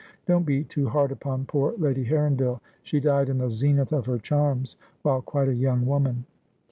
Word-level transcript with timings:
Don't 0.25 0.47
be 0.47 0.63
too 0.63 0.89
hard 0.89 1.11
upon 1.11 1.45
poor 1.45 1.75
Lady 1.77 2.03
Heronville. 2.05 2.59
She 2.81 2.99
died 2.99 3.29
in 3.29 3.37
the 3.37 3.51
zenith 3.51 3.91
of 3.93 4.07
her 4.07 4.17
charms, 4.17 4.75
while 5.03 5.21
quite 5.21 5.47
a 5.47 5.53
young 5.53 5.85
woman.' 5.85 6.25